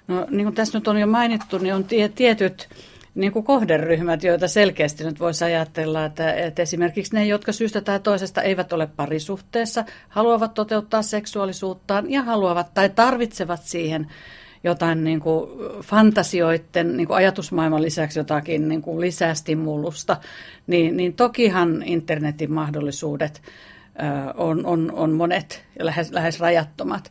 No 0.08 0.26
niin 0.30 0.44
kuin 0.44 0.54
tässä 0.54 0.78
nyt 0.78 0.88
on 0.88 0.98
jo 0.98 1.06
mainittu, 1.06 1.58
niin 1.58 1.74
on 1.74 1.84
tietyt 2.14 2.68
niin 3.14 3.32
kuin 3.32 3.44
kohderyhmät, 3.44 4.22
joita 4.22 4.48
selkeästi 4.48 5.04
nyt 5.04 5.20
voisi 5.20 5.44
ajatella, 5.44 6.04
että, 6.04 6.32
että 6.32 6.62
esimerkiksi 6.62 7.14
ne, 7.14 7.26
jotka 7.26 7.52
syystä 7.52 7.80
tai 7.80 8.00
toisesta 8.00 8.42
eivät 8.42 8.72
ole 8.72 8.86
parisuhteessa, 8.86 9.84
haluavat 10.08 10.54
toteuttaa 10.54 11.02
seksuaalisuuttaan 11.02 12.10
ja 12.10 12.22
haluavat 12.22 12.74
tai 12.74 12.88
tarvitsevat 12.88 13.60
siihen 13.62 14.06
jotain 14.64 15.04
niin 15.04 15.21
kuin 15.21 15.50
fantasioiden 15.80 16.97
niin 16.97 17.06
kuin 17.06 17.16
ajatusmaailman 17.16 17.83
lisäksi 17.83 18.18
jotakin 18.18 18.68
niin 18.68 18.83
kuin 18.83 19.00
lisästimulusta, 19.00 20.16
niin, 20.66 20.97
niin 20.97 21.14
tokihan 21.14 21.83
internetin 21.87 22.52
mahdollisuudet 22.52 23.42
on, 24.35 24.66
on, 24.66 24.92
on 24.92 25.12
monet 25.12 25.64
ja 25.78 25.87
lähes, 25.87 26.12
lähes 26.12 26.40
rajattomat. 26.40 27.11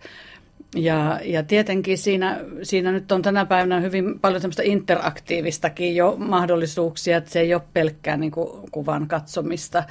Ja, 0.76 1.20
ja 1.24 1.44
tietenkin 1.44 1.98
siinä, 1.98 2.40
siinä 2.64 2.92
nyt 2.92 3.12
on 3.12 3.22
tänä 3.22 3.46
päivänä 3.46 3.80
hyvin 3.80 4.20
paljon 4.20 4.42
semmoista 4.42 4.62
interaktiivistakin 4.66 5.96
jo 5.96 6.16
mahdollisuuksia, 6.18 7.18
että 7.18 7.30
se 7.30 7.40
ei 7.40 7.54
ole 7.54 7.62
pelkkää 7.74 8.18
niin 8.18 8.32
kuin 8.32 8.72
kuvan 8.72 9.08
katsomista. 9.08 9.84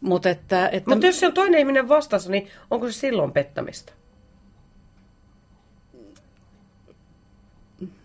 Mutta 0.00 0.30
että, 0.30 0.68
että... 0.68 0.90
Mut 0.90 1.02
jos 1.02 1.20
se 1.20 1.26
on 1.26 1.32
toinen 1.32 1.60
ihminen 1.60 1.88
vastassa, 1.88 2.30
niin 2.30 2.48
onko 2.70 2.86
se 2.86 2.92
silloin 2.92 3.32
pettämistä? 3.32 3.92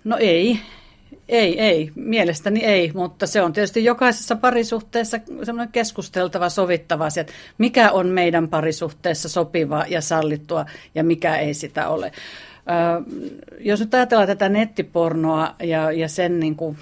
No 0.03 0.17
ei. 0.19 0.59
Ei, 1.29 1.59
ei. 1.61 1.91
Mielestäni 1.95 2.63
ei, 2.63 2.91
mutta 2.93 3.27
se 3.27 3.41
on 3.41 3.53
tietysti 3.53 3.83
jokaisessa 3.83 4.35
parisuhteessa 4.35 5.19
semmoinen 5.43 5.71
keskusteltava, 5.71 6.49
sovittava 6.49 7.05
asia, 7.05 7.21
että 7.21 7.33
mikä 7.57 7.91
on 7.91 8.07
meidän 8.07 8.47
parisuhteessa 8.47 9.29
sopivaa 9.29 9.85
ja 9.87 10.01
sallittua 10.01 10.65
ja 10.95 11.03
mikä 11.03 11.35
ei 11.35 11.53
sitä 11.53 11.89
ole. 11.89 12.11
Ö, 12.11 13.03
jos 13.59 13.79
nyt 13.79 13.93
ajatellaan 13.93 14.27
tätä 14.27 14.49
nettipornoa 14.49 15.55
ja, 15.63 15.91
ja 15.91 16.07
sen 16.09 16.39
niin 16.39 16.55
kuin, 16.55 16.77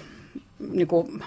niin 0.72 0.88
kuin 0.88 1.22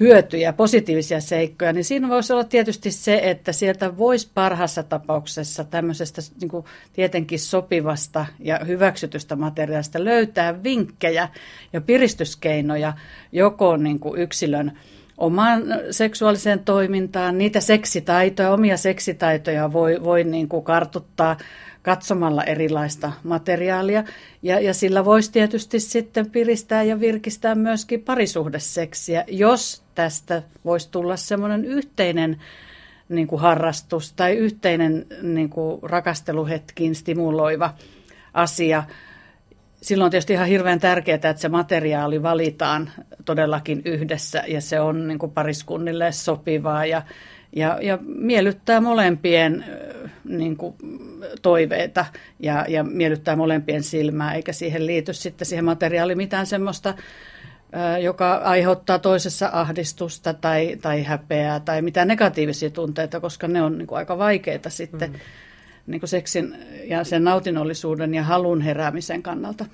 hyötyjä, 0.00 0.52
positiivisia 0.52 1.20
seikkoja, 1.20 1.72
niin 1.72 1.84
siinä 1.84 2.08
voisi 2.08 2.32
olla 2.32 2.44
tietysti 2.44 2.90
se, 2.90 3.20
että 3.22 3.52
sieltä 3.52 3.98
voisi 3.98 4.30
parhaassa 4.34 4.82
tapauksessa 4.82 5.64
tämmöisestä 5.64 6.22
niin 6.40 6.48
kuin 6.48 6.64
tietenkin 6.92 7.38
sopivasta 7.38 8.26
ja 8.38 8.60
hyväksytystä 8.66 9.36
materiaalista 9.36 10.04
löytää 10.04 10.62
vinkkejä 10.62 11.28
ja 11.72 11.80
piristyskeinoja 11.80 12.92
joko 13.32 13.76
niin 13.76 14.00
kuin 14.00 14.20
yksilön 14.20 14.78
omaan 15.18 15.62
seksuaaliseen 15.90 16.58
toimintaan, 16.58 17.38
niitä 17.38 17.60
seksitaitoja, 17.60 18.52
omia 18.52 18.76
seksitaitoja 18.76 19.72
voi, 19.72 20.04
voi 20.04 20.24
niin 20.24 20.48
kuin 20.48 20.64
kartuttaa 20.64 21.36
katsomalla 21.82 22.44
erilaista 22.44 23.12
materiaalia. 23.22 24.04
Ja, 24.42 24.60
ja 24.60 24.74
sillä 24.74 25.04
voisi 25.04 25.32
tietysti 25.32 25.80
sitten 25.80 26.30
piristää 26.30 26.82
ja 26.82 27.00
virkistää 27.00 27.54
myöskin 27.54 28.02
parisuhdeseksiä, 28.02 29.24
jos 29.28 29.83
tästä 29.94 30.42
voisi 30.64 30.90
tulla 30.90 31.16
semmoinen 31.16 31.64
yhteinen 31.64 32.40
niin 33.08 33.26
kuin 33.26 33.40
harrastus 33.40 34.12
tai 34.12 34.32
yhteinen 34.32 35.06
niin 35.22 35.50
kuin 35.50 35.82
rakasteluhetkiin 35.82 36.94
stimuloiva 36.94 37.74
asia. 38.34 38.84
Silloin 39.82 40.04
on 40.04 40.10
tietysti 40.10 40.32
ihan 40.32 40.48
hirveän 40.48 40.80
tärkeää, 40.80 41.14
että 41.14 41.34
se 41.36 41.48
materiaali 41.48 42.22
valitaan 42.22 42.90
todellakin 43.24 43.82
yhdessä 43.84 44.44
ja 44.48 44.60
se 44.60 44.80
on 44.80 45.08
niin 45.08 45.18
kuin 45.18 45.32
pariskunnille 45.32 46.12
sopivaa 46.12 46.86
ja, 46.86 47.02
ja, 47.56 47.78
ja 47.82 47.98
miellyttää 48.06 48.80
molempien 48.80 49.64
niin 50.24 50.56
kuin, 50.56 50.74
toiveita 51.42 52.06
ja, 52.38 52.64
ja 52.68 52.84
miellyttää 52.84 53.36
molempien 53.36 53.82
silmää, 53.82 54.34
eikä 54.34 54.52
siihen 54.52 54.86
liity 54.86 55.12
sitten 55.12 55.46
siihen 55.46 55.64
materiaaliin 55.64 56.18
mitään 56.18 56.46
semmoista, 56.46 56.94
joka 58.00 58.34
aiheuttaa 58.34 58.98
toisessa 58.98 59.50
ahdistusta 59.52 60.34
tai, 60.34 60.76
tai 60.82 61.02
häpeää 61.02 61.60
tai 61.60 61.82
mitään 61.82 62.08
negatiivisia 62.08 62.70
tunteita, 62.70 63.20
koska 63.20 63.48
ne 63.48 63.62
on 63.62 63.78
niin 63.78 63.86
kuin, 63.86 63.98
aika 63.98 64.18
vaikeita 64.18 64.70
sitten 64.70 65.10
mm. 65.10 65.18
niin 65.86 66.00
kuin 66.00 66.08
seksin 66.08 66.56
ja 66.84 67.04
sen 67.04 67.24
nautinnollisuuden 67.24 68.14
ja 68.14 68.22
halun 68.22 68.60
heräämisen 68.60 69.22
kannalta. 69.22 69.64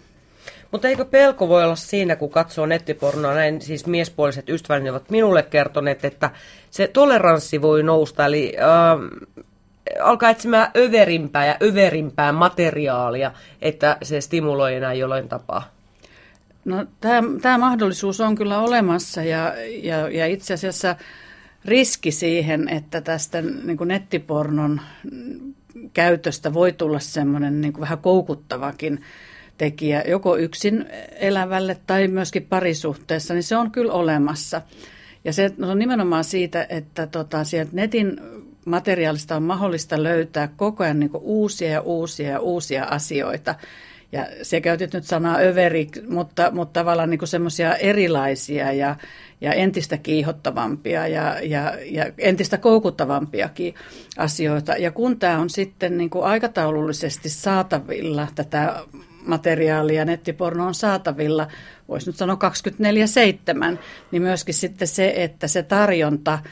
Mutta 0.70 0.88
eikö 0.88 1.04
pelko 1.04 1.48
voi 1.48 1.64
olla 1.64 1.76
siinä, 1.76 2.16
kun 2.16 2.30
katsoo 2.30 2.66
nettipornoa, 2.66 3.34
näin 3.34 3.60
siis 3.60 3.86
miespuoliset 3.86 4.48
ystäväni 4.48 4.90
ovat 4.90 5.10
minulle 5.10 5.42
kertoneet, 5.42 6.04
että 6.04 6.30
se 6.70 6.88
toleranssi 6.88 7.62
voi 7.62 7.82
nousta, 7.82 8.26
eli 8.26 8.56
äh, 8.58 9.34
alkaa 10.00 10.30
etsimään 10.30 10.70
överimpää 10.76 11.46
ja 11.46 11.56
överimpää 11.62 12.32
materiaalia, 12.32 13.32
että 13.62 13.96
se 14.02 14.20
stimuloi 14.20 14.74
enää 14.74 14.92
jollain 14.92 15.28
tapaa? 15.28 15.79
No, 16.64 16.86
tämä 17.42 17.58
mahdollisuus 17.58 18.20
on 18.20 18.34
kyllä 18.34 18.60
olemassa 18.60 19.22
ja, 19.22 19.54
ja, 19.82 20.08
ja 20.08 20.26
itse 20.26 20.54
asiassa 20.54 20.96
riski 21.64 22.10
siihen, 22.10 22.68
että 22.68 23.00
tästä 23.00 23.42
niin 23.42 23.76
kuin 23.76 23.88
nettipornon 23.88 24.80
käytöstä 25.92 26.54
voi 26.54 26.72
tulla 26.72 26.98
semmoinen 26.98 27.60
niin 27.60 27.72
kuin 27.72 27.80
vähän 27.80 27.98
koukuttavakin 27.98 29.00
tekijä 29.58 30.02
joko 30.06 30.36
yksin 30.36 30.86
elävälle 31.10 31.76
tai 31.86 32.08
myöskin 32.08 32.46
parisuhteessa, 32.46 33.34
niin 33.34 33.42
se 33.42 33.56
on 33.56 33.70
kyllä 33.70 33.92
olemassa. 33.92 34.62
Ja 35.24 35.32
se 35.32 35.50
on 35.62 35.78
nimenomaan 35.78 36.24
siitä, 36.24 36.66
että 36.68 37.06
tota, 37.06 37.44
sieltä 37.44 37.70
netin 37.74 38.20
materiaalista 38.66 39.36
on 39.36 39.42
mahdollista 39.42 40.02
löytää 40.02 40.48
koko 40.56 40.84
ajan 40.84 41.00
niin 41.00 41.10
uusia 41.14 41.70
ja 41.70 41.80
uusia 41.80 42.30
ja 42.30 42.40
uusia 42.40 42.84
asioita. 42.84 43.54
Ja 44.12 44.26
se 44.42 44.60
käytit 44.60 44.94
nyt 44.94 45.04
sanaa 45.04 45.38
överi, 45.38 45.88
mutta, 46.08 46.50
mutta 46.50 46.80
tavallaan 46.80 47.10
niin 47.10 47.26
semmoisia 47.26 47.76
erilaisia 47.76 48.72
ja, 48.72 48.96
ja 49.40 49.52
entistä 49.52 49.96
kiihottavampia 49.96 51.06
ja, 51.08 51.38
ja, 51.42 51.74
ja 51.84 52.06
entistä 52.18 52.58
koukuttavampiakin 52.58 53.74
asioita. 54.16 54.72
Ja 54.72 54.90
kun 54.90 55.18
tämä 55.18 55.38
on 55.38 55.50
sitten 55.50 55.98
niin 55.98 56.10
kuin 56.10 56.24
aikataulullisesti 56.24 57.28
saatavilla, 57.28 58.28
tätä 58.34 58.84
materiaalia, 59.26 60.04
nettiporno 60.04 60.66
on 60.66 60.74
saatavilla, 60.74 61.48
voisi 61.88 62.06
nyt 62.06 62.16
sanoa 62.16 62.38
24-7, 63.74 63.78
niin 64.10 64.22
myöskin 64.22 64.54
sitten 64.54 64.88
se, 64.88 65.12
että 65.16 65.48
se 65.48 65.62
tarjonta– 65.62 66.38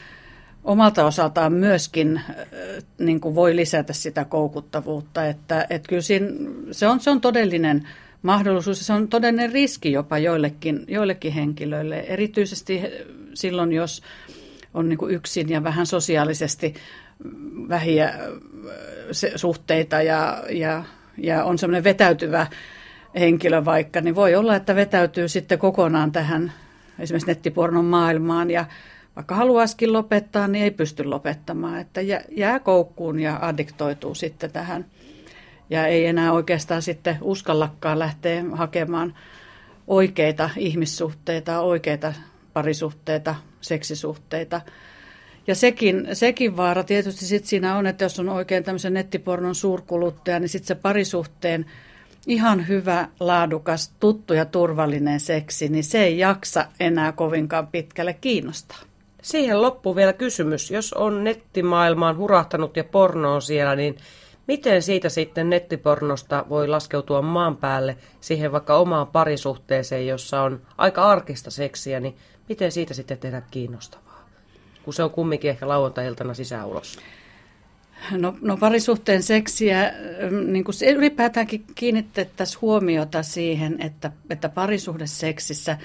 omalta 0.63 1.05
osaltaan 1.05 1.53
myöskin 1.53 2.21
niin 2.97 3.19
kuin 3.19 3.35
voi 3.35 3.55
lisätä 3.55 3.93
sitä 3.93 4.25
koukuttavuutta. 4.25 5.25
Että, 5.25 5.67
että 5.69 5.89
kyllä 5.89 6.01
siinä, 6.01 6.27
se, 6.71 6.87
on, 6.87 6.99
se 6.99 7.09
on 7.09 7.21
todellinen 7.21 7.87
mahdollisuus 8.21 8.79
ja 8.79 8.85
se 8.85 8.93
on 8.93 9.07
todellinen 9.07 9.51
riski 9.51 9.91
jopa 9.91 10.17
joillekin, 10.17 10.85
joillekin 10.87 11.33
henkilöille. 11.33 11.99
Erityisesti 11.99 12.81
silloin, 13.33 13.73
jos 13.73 14.01
on 14.73 14.89
niin 14.89 14.99
kuin 14.99 15.13
yksin 15.13 15.49
ja 15.49 15.63
vähän 15.63 15.85
sosiaalisesti 15.85 16.73
vähiä 17.69 18.07
äh, 18.07 18.15
suhteita 19.35 20.01
ja, 20.01 20.43
ja, 20.49 20.83
ja 21.17 21.43
on 21.43 21.57
semmoinen 21.57 21.83
vetäytyvä 21.83 22.47
henkilö 23.19 23.65
vaikka, 23.65 24.01
niin 24.01 24.15
voi 24.15 24.35
olla, 24.35 24.55
että 24.55 24.75
vetäytyy 24.75 25.27
sitten 25.27 25.59
kokonaan 25.59 26.11
tähän 26.11 26.53
esimerkiksi 26.99 27.27
nettipornon 27.27 27.85
maailmaan 27.85 28.51
ja 28.51 28.65
vaikka 29.15 29.35
haluaisikin 29.35 29.93
lopettaa, 29.93 30.47
niin 30.47 30.63
ei 30.63 30.71
pysty 30.71 31.03
lopettamaan. 31.03 31.79
Että 31.79 32.01
jää 32.31 32.59
koukkuun 32.59 33.19
ja 33.19 33.39
addiktoituu 33.41 34.15
sitten 34.15 34.51
tähän. 34.51 34.85
Ja 35.69 35.87
ei 35.87 36.05
enää 36.05 36.31
oikeastaan 36.33 36.81
sitten 36.81 37.17
uskallakaan 37.21 37.99
lähteä 37.99 38.43
hakemaan 38.51 39.13
oikeita 39.87 40.49
ihmissuhteita, 40.57 41.59
oikeita 41.59 42.13
parisuhteita, 42.53 43.35
seksisuhteita. 43.61 44.61
Ja 45.47 45.55
sekin, 45.55 46.07
sekin 46.13 46.57
vaara 46.57 46.83
tietysti 46.83 47.25
sit 47.25 47.45
siinä 47.45 47.75
on, 47.75 47.87
että 47.87 48.05
jos 48.05 48.19
on 48.19 48.29
oikein 48.29 48.63
tämmöisen 48.63 48.93
nettipornon 48.93 49.55
suurkuluttaja, 49.55 50.39
niin 50.39 50.49
sitten 50.49 50.67
se 50.67 50.75
parisuhteen 50.75 51.65
ihan 52.27 52.67
hyvä, 52.67 53.07
laadukas, 53.19 53.93
tuttu 53.99 54.33
ja 54.33 54.45
turvallinen 54.45 55.19
seksi, 55.19 55.69
niin 55.69 55.83
se 55.83 56.03
ei 56.03 56.17
jaksa 56.17 56.65
enää 56.79 57.11
kovinkaan 57.11 57.67
pitkälle 57.67 58.13
kiinnostaa. 58.13 58.88
Siihen 59.21 59.61
loppuu 59.61 59.95
vielä 59.95 60.13
kysymys. 60.13 60.71
Jos 60.71 60.93
on 60.93 61.23
nettimaailmaan 61.23 62.17
hurahtanut 62.17 62.77
ja 62.77 62.83
porno 62.83 63.35
on 63.35 63.41
siellä, 63.41 63.75
niin 63.75 63.97
miten 64.47 64.81
siitä 64.81 65.09
sitten 65.09 65.49
nettipornosta 65.49 66.45
voi 66.49 66.67
laskeutua 66.67 67.21
maan 67.21 67.57
päälle 67.57 67.97
siihen 68.21 68.51
vaikka 68.51 68.77
omaan 68.77 69.07
parisuhteeseen, 69.07 70.07
jossa 70.07 70.41
on 70.41 70.61
aika 70.77 71.03
arkista 71.03 71.51
seksiä, 71.51 71.99
niin 71.99 72.15
miten 72.49 72.71
siitä 72.71 72.93
sitten 72.93 73.17
tehdä 73.17 73.41
kiinnostavaa? 73.51 74.29
Kun 74.83 74.93
se 74.93 75.03
on 75.03 75.11
kumminkin 75.11 75.49
ehkä 75.49 75.67
lauantai-iltana 75.67 76.33
sisään 76.33 76.67
ulos. 76.67 76.99
No, 78.11 78.35
no 78.41 78.57
parisuhteen 78.57 79.23
seksiä, 79.23 79.93
niin 80.47 80.63
kuin 80.63 80.75
ylipäätäänkin 80.95 81.65
kiinnitettäisiin 81.75 82.61
huomiota 82.61 83.23
siihen, 83.23 83.81
että, 83.81 84.11
että 84.29 84.49
parisuhdeseksissä 84.49 85.77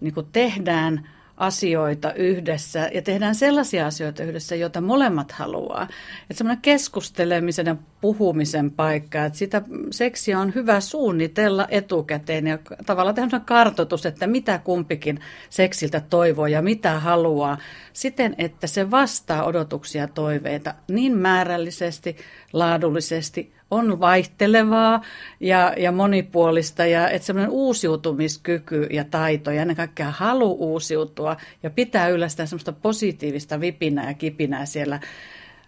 niin 0.00 0.14
kuin 0.14 0.26
tehdään 0.32 1.08
asioita 1.36 2.12
yhdessä 2.12 2.90
ja 2.94 3.02
tehdään 3.02 3.34
sellaisia 3.34 3.86
asioita 3.86 4.22
yhdessä, 4.22 4.54
joita 4.54 4.80
molemmat 4.80 5.32
haluaa. 5.32 5.82
Että 6.22 6.34
semmoinen 6.34 6.62
keskustelemisen 6.62 7.66
ja 7.66 7.76
puhumisen 8.00 8.70
paikka, 8.70 9.24
että 9.24 9.38
sitä 9.38 9.62
seksiä 9.90 10.40
on 10.40 10.54
hyvä 10.54 10.80
suunnitella 10.80 11.66
etukäteen 11.70 12.46
ja 12.46 12.58
tavallaan 12.86 13.14
tehdä 13.14 13.40
kartoitus, 13.40 14.06
että 14.06 14.26
mitä 14.26 14.58
kumpikin 14.58 15.20
seksiltä 15.50 16.00
toivoo 16.00 16.46
ja 16.46 16.62
mitä 16.62 17.00
haluaa 17.00 17.58
siten, 17.92 18.34
että 18.38 18.66
se 18.66 18.90
vastaa 18.90 19.44
odotuksia 19.44 20.02
ja 20.02 20.08
toiveita 20.08 20.74
niin 20.88 21.18
määrällisesti, 21.18 22.16
laadullisesti 22.52 23.55
on 23.70 24.00
vaihtelevaa 24.00 25.02
ja, 25.40 25.72
ja 25.76 25.92
monipuolista 25.92 26.86
ja 26.86 27.10
että 27.10 27.26
semmoinen 27.26 27.50
uusiutumiskyky 27.50 28.86
ja 28.90 29.04
taito 29.04 29.50
ja 29.50 29.62
ennen 29.62 29.76
kaikkea 29.76 30.10
halu 30.10 30.52
uusiutua 30.52 31.36
ja 31.62 31.70
pitää 31.70 32.08
yllä 32.08 32.28
sitä 32.28 32.46
semmoista 32.46 32.72
positiivista 32.72 33.60
vipinää 33.60 34.08
ja 34.08 34.14
kipinää 34.14 34.66
siellä 34.66 35.00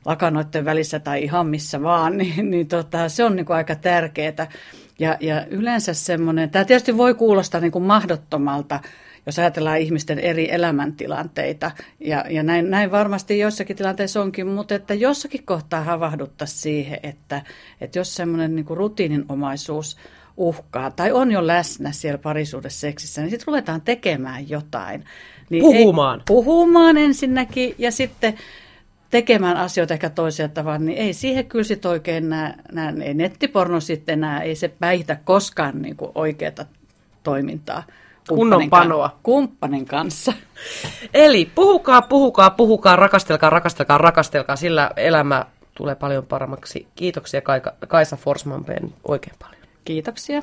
lakanoiden 0.05 0.65
välissä 0.65 1.01
tai 1.01 1.23
ihan 1.23 1.47
missä 1.47 1.83
vaan, 1.83 2.17
niin, 2.19 2.51
niin 2.51 2.69
tota, 2.69 3.09
se 3.09 3.25
on 3.25 3.37
niin 3.37 3.47
kuin 3.47 3.57
aika 3.57 3.75
tärkeää. 3.75 4.49
Ja, 4.99 5.17
ja 5.21 5.47
yleensä 5.47 5.95
semmoinen, 5.95 6.51
tämä 6.51 6.65
tietysti 6.65 6.97
voi 6.97 7.15
kuulostaa 7.15 7.61
niin 7.61 7.73
kuin 7.73 7.85
mahdottomalta, 7.85 8.81
jos 9.27 9.39
ajatellaan 9.39 9.79
ihmisten 9.79 10.19
eri 10.19 10.53
elämäntilanteita. 10.53 11.71
Ja, 12.01 12.25
ja 12.31 12.43
näin, 12.43 12.71
näin 12.71 12.91
varmasti 12.91 13.39
joissakin 13.39 13.77
tilanteissa 13.77 14.23
onkin, 14.23 14.47
mutta 14.47 14.75
että 14.75 14.95
jossakin 14.95 15.45
kohtaa 15.45 15.85
havahduttaa 15.85 16.47
siihen, 16.47 16.99
että, 17.03 17.43
että 17.81 17.99
jos 17.99 18.15
semmoinen 18.15 18.57
niin 18.57 18.67
rutiininomaisuus 18.71 19.97
uhkaa 20.37 20.91
tai 20.91 21.13
on 21.13 21.31
jo 21.31 21.47
läsnä 21.47 21.93
siellä 21.93 22.19
parisuudesseksissä, 22.19 23.21
niin 23.21 23.31
sitten 23.31 23.47
ruvetaan 23.47 23.81
tekemään 23.81 24.51
jotain. 24.51 25.05
Niin 25.51 25.63
Puhumaan. 25.63 26.19
Ei, 26.19 26.25
puhumaan 26.27 26.97
ensinnäkin 26.97 27.75
ja 27.79 27.93
sitten 27.93 28.35
tekemään 29.11 29.57
asioita 29.57 29.95
ehkä 29.95 30.11
toisia 30.11 30.49
tavalla, 30.49 30.79
niin 30.79 30.99
ei 30.99 31.13
siihen 31.13 31.47
kyllä 31.47 31.65
sit 31.65 31.87
oikein 31.87 32.29
nämä, 32.29 32.55
nämä 32.73 32.93
ei 33.03 33.15
nettiporno 33.15 33.81
sitten 33.81 34.13
enää, 34.13 34.43
ei 34.43 34.55
se 34.55 34.69
päihtä 34.69 35.17
koskaan 35.25 35.83
niin 35.83 35.97
kuin 35.97 36.11
oikeata 36.15 36.67
toimintaa. 37.23 37.83
Kunnon 38.29 38.61
kumppanin 38.61 38.71
panoa. 38.71 39.09
kan- 39.09 39.19
Kumppanin 39.23 39.87
kanssa. 39.87 40.33
Eli 41.15 41.51
puhukaa, 41.55 42.03
puhukaa, 42.03 42.51
puhukaa, 42.51 42.97
rakastelkaa, 42.97 43.51
rakastelkaa, 43.51 43.99
rakastelkaa, 43.99 44.57
sillä 44.57 44.91
elämä 44.97 45.45
tulee 45.75 45.95
paljon 45.95 46.27
paremmaksi. 46.27 46.87
Kiitoksia 46.95 47.41
Kaika, 47.41 47.73
Kaisa 47.89 48.17
Forsman 48.17 48.65
oikein 49.09 49.37
paljon. 49.39 49.59
Kiitoksia. 49.85 50.43